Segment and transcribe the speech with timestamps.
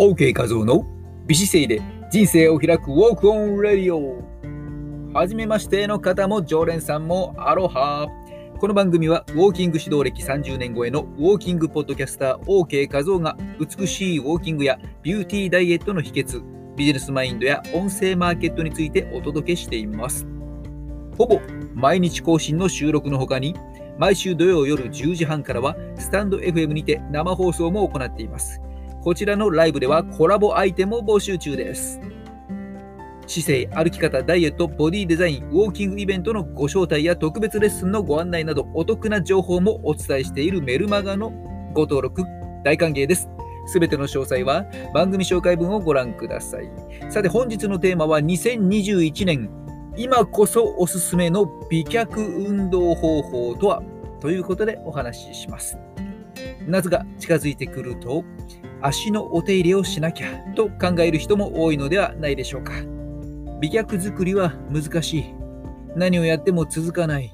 [0.00, 0.86] OK 画像の
[1.26, 4.24] 美姿勢で人生を開くウォークオンレディオ。
[5.12, 8.08] はじめましての方も常連さんもアロハ。
[8.58, 16.42] この番組はウォーキング指導歴30年超えのウォーキングポッドキャスター OK 画像が美しいウォーキングやビューティーダイエットの秘訣
[16.76, 20.26] ビジネスマインドや音声マーケットについてお届けしています。
[21.18, 21.42] ほぼ
[21.74, 23.54] 毎日更新の収録の他に
[23.98, 28.62] 毎週土曜夜10時半からはスタンド FM にて生放送も行っています。
[29.02, 31.98] こちらのライブではコラボアイテムを募集中です。
[33.26, 41.30] 姿勢、歩き方、ダイエット、ボディデザイン、ウォーキングイベントのご招待や特別レッスンのご案内などお得な情報もお伝えしているメルマガの
[41.72, 42.24] ご登録
[42.62, 43.30] 大歓迎です。
[43.66, 46.70] すべての詳細は番組紹介文をご覧ください。
[47.08, 49.48] さて本日のテーマは2021年
[49.96, 53.82] 今こそおすすめの美脚運動方法とは？
[54.20, 55.78] ということでお話しします。
[56.66, 58.24] 夏が近づいてくると
[58.82, 62.72] 足のお手入れをしなきゃと考える人も多いのではないでしょうか。
[63.60, 65.34] 美脚作りは難しい。
[65.96, 67.32] 何をやっても続かない。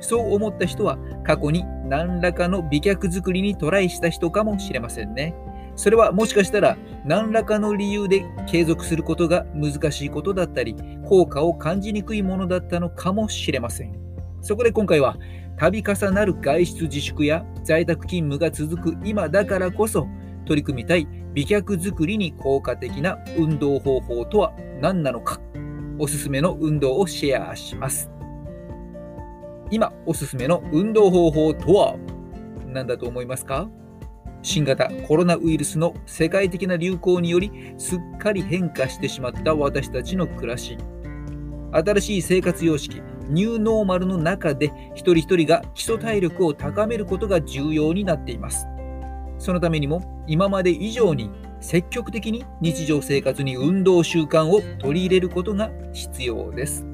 [0.00, 5.34] そう思った人は過去に何らかの美脚作りにトライした人かもしれませんね。
[5.76, 10.74] それはもしかしたら何らかの理由で継続することが難しいことだったり、
[11.06, 13.92] 効果を感じにくいものだったのかもしれません。
[14.40, 15.16] そこで今回は
[15.56, 20.06] 度重なる外出自粛や在宅勤務が続く今だからこそ
[20.48, 25.40] 取り組みたい美脚作りに効果的な運動方法とは何なのか。
[25.98, 28.10] おすすめの運動をシェアします。
[29.70, 31.96] 今おすすめの運動方法とは
[32.66, 33.68] 何だと思いますか？
[34.42, 40.78] 新型コロナウイルスの世界的な流行によりすっかり変化してしまった私たちの暮らし。
[41.72, 48.66] 新しい生活様式ニューノーマルの中で一人一人が基礎体力を高めることが重要になっています。
[49.38, 56.86] そのためにも今まで以上に積極的に日常生活に運動習慣を取り入れることが必要です。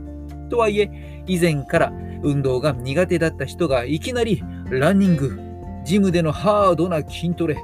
[0.49, 1.93] とはいえ、以前から
[2.23, 5.39] 運動が苦手だった人がいきなりランニング、
[5.85, 7.57] ジムでのハードな筋トレ、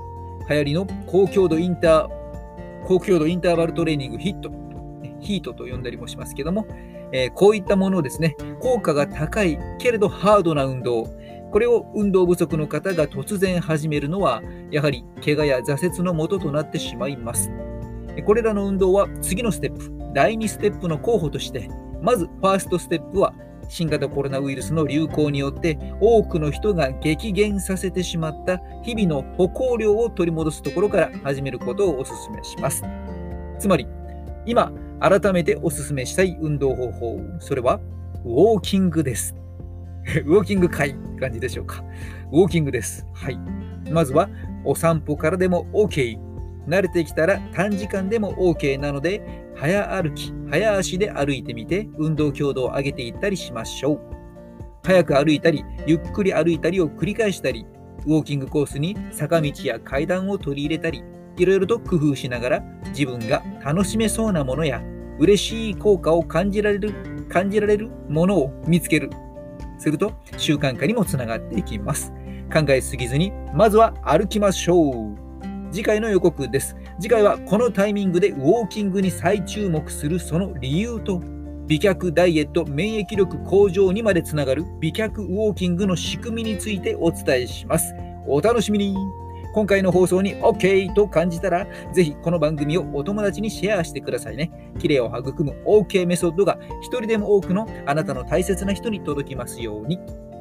[0.48, 2.08] 流行りの高強度インター、
[2.86, 4.50] 高強度インターバルトレーニングヒット、
[5.20, 6.66] ヒートと呼んだりもしますけども、
[7.12, 11.08] えー、こういったものをですね、効果が高いけれどハードな運動、
[11.50, 17.50] これを運動不足の方が突然始めるのは、やはり怪我や挫折のもととなってしまいます。
[18.24, 21.68] これらの運動は次のステップ、第2ステップの候補として、
[22.02, 23.34] まずファーストステップは
[23.68, 32.82] 新型コロナウイルスの流行によって多くの人が激減させてしまった日々の歩行量を取り戻すところから始めることをお勧めします。
[33.58, 33.86] つまり、
[34.46, 37.80] 今、改めてお勧めしたい運動方法、それは
[38.24, 39.34] ウォーキングです。
[40.26, 41.84] ウォーキング会って感じでしょうか。
[42.32, 43.06] ウォーキングです。
[43.12, 43.38] はい。
[43.90, 44.28] まずは、
[44.64, 46.18] お散歩からでも OK。
[46.68, 49.22] 慣れてきたら短時間でも OK なので、
[49.56, 54.00] 早歩き、早足で歩いてみて、運動強度を上げていったりしましょう。
[54.84, 57.66] 早く歩いたり、ゆっくり歩いたりを繰り返したり、
[58.06, 61.02] ウォーキングコースに坂道や階段を取り入れたり、
[61.36, 64.82] いろいろと工夫しながら自分が楽しめそうなものや
[65.18, 69.10] 嬉しい効果を感じられる感じられるものを見つける
[69.80, 72.12] すると習慣化にもつながっていきます。
[72.52, 75.30] 考えすぎずにまずは歩きましょう。
[75.72, 76.76] 次回の予告です。
[77.00, 81.20] 次回はこのタイミングでウォーキングに再注目するその理由と
[81.66, 87.94] 美脚ダイエット免疫力向上にまでつながる美脚ウォーキングの仕組みについてお伝えします。
[88.26, 88.96] お楽しみに。
[89.52, 94.52] 今回の放送に OK と感じたら、ぜひこの番組をお友達にシェアしてくださいね。
[94.78, 99.98] 綺麗を育む OK メソッドが一人でも多くのあなたの大切な人に届きますように。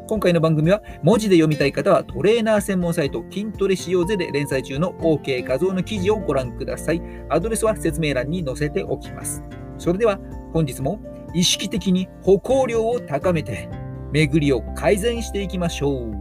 [0.08, 7.02] 今回の番組は文字で読みたい方はトレーナー専門サイト筋トレしようぜで連載中の OK 画像の記事をご覧ください。
[7.30, 9.44] アドレスは説明欄に載せておきます。
[9.78, 10.20] それでは
[10.54, 11.00] 本日も
[11.34, 13.70] 意識的に歩行量を高めて
[14.12, 16.12] 巡りを改善していきましょう。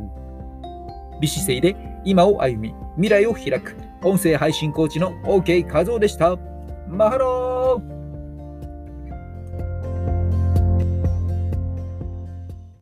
[1.21, 3.77] 美姿勢で今を歩み、未来を開く。
[4.03, 6.39] 音声配信コーチの OK 和夫でした。
[6.89, 7.98] マハロー